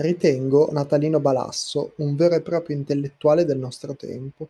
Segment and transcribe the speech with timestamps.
[0.00, 4.48] Ritengo Natalino Balasso un vero e proprio intellettuale del nostro tempo.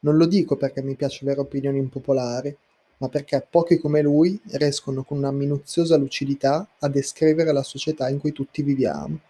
[0.00, 2.56] Non lo dico perché mi piace avere opinioni impopolari,
[2.96, 8.18] ma perché pochi come lui riescono con una minuziosa lucidità a descrivere la società in
[8.18, 9.20] cui tutti viviamo,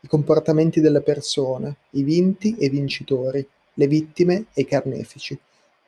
[0.00, 5.38] i comportamenti delle persone, i vinti e i vincitori, le vittime e i carnefici,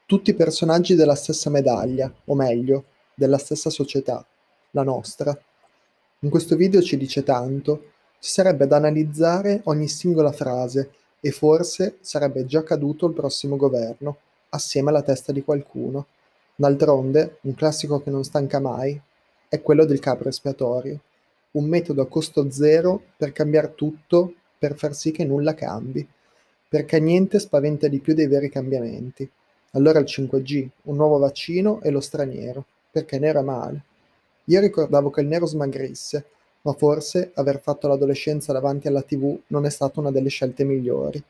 [0.07, 4.25] tutti personaggi della stessa medaglia, o meglio, della stessa società,
[4.71, 5.37] la nostra.
[6.21, 7.94] In questo video ci dice tanto,
[8.24, 14.16] ci sarebbe da analizzare ogni singola frase e forse sarebbe già caduto il prossimo governo,
[14.48, 16.06] assieme alla testa di qualcuno.
[16.55, 18.98] D'altronde, un classico che non stanca mai
[19.46, 21.01] è quello del capro espiatorio,
[21.51, 26.09] un metodo a costo zero per cambiare tutto per far sì che nulla cambi,
[26.66, 29.30] perché niente spaventa di più dei veri cambiamenti.
[29.73, 33.84] Allora il 5G, un nuovo vaccino e lo straniero, perché nero è male.
[34.45, 36.24] Io ricordavo che il nero smagrisse,
[36.66, 41.23] ma forse aver fatto l'adolescenza davanti alla tv non è stata una delle scelte migliori.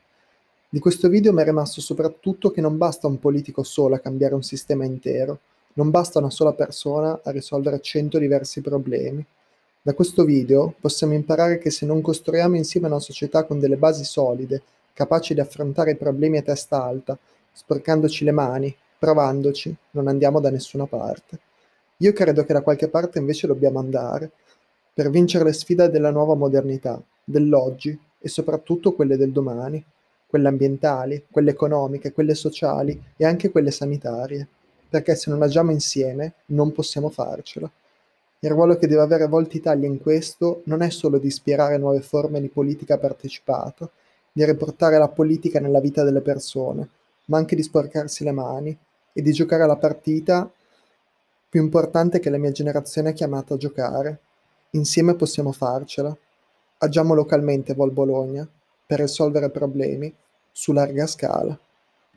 [0.69, 4.33] Di questo video mi è rimasto soprattutto che non basta un politico solo a cambiare
[4.33, 5.39] un sistema intero,
[5.73, 9.25] non basta una sola persona a risolvere cento diversi problemi.
[9.81, 14.05] Da questo video possiamo imparare che se non costruiamo insieme una società con delle basi
[14.05, 14.61] solide,
[14.93, 17.17] capaci di affrontare i problemi a testa alta,
[17.51, 21.39] sporcandoci le mani, provandoci, non andiamo da nessuna parte.
[21.97, 24.31] Io credo che da qualche parte invece dobbiamo andare,
[24.95, 29.83] per vincere le sfide della nuova modernità, dell'oggi e soprattutto quelle del domani,
[30.25, 34.47] quelle ambientali, quelle economiche, quelle sociali e anche quelle sanitarie,
[34.89, 37.69] perché se non agiamo insieme non possiamo farcela.
[38.39, 41.99] Il ruolo che deve avere Volta Italia in questo non è solo di ispirare nuove
[41.99, 43.89] forme di politica partecipata,
[44.31, 46.87] di riportare la politica nella vita delle persone,
[47.25, 48.77] ma anche di sporcarsi le mani
[49.11, 50.49] e di giocare la partita
[51.49, 54.19] più importante che la mia generazione è chiamata a giocare,
[54.75, 56.15] Insieme possiamo farcela.
[56.79, 58.47] Agiamo localmente Vol Bologna
[58.85, 60.13] per risolvere problemi
[60.51, 61.57] su larga scala.